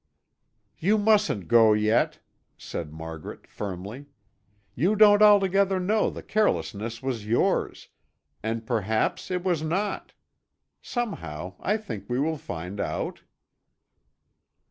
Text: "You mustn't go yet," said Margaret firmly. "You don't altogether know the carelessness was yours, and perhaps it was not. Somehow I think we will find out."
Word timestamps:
"You 0.79 0.97
mustn't 0.97 1.47
go 1.47 1.73
yet," 1.73 2.17
said 2.57 2.91
Margaret 2.91 3.45
firmly. 3.45 4.07
"You 4.73 4.95
don't 4.95 5.21
altogether 5.21 5.79
know 5.79 6.09
the 6.09 6.23
carelessness 6.23 7.03
was 7.03 7.27
yours, 7.27 7.89
and 8.41 8.65
perhaps 8.65 9.29
it 9.29 9.43
was 9.43 9.61
not. 9.61 10.13
Somehow 10.81 11.53
I 11.59 11.77
think 11.77 12.09
we 12.09 12.17
will 12.19 12.37
find 12.39 12.79
out." 12.79 13.21